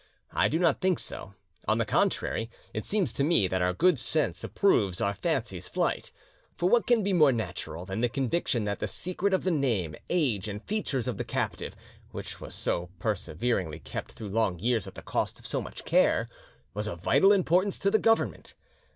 [0.31, 1.35] I do not think so;
[1.67, 6.11] on the contrary, it seems to me that our good sense approves our fancy's flight.
[6.57, 9.93] For what can be more natural than the conviction that the secret of the name,
[10.09, 11.75] age, and features of the captive,
[12.09, 16.27] which was so perseveringly kept through long years at the cost of so much care,
[16.73, 18.55] was of vital importance to the Government?